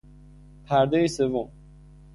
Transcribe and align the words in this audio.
پردهی 0.65 1.07
سوم 1.07 1.51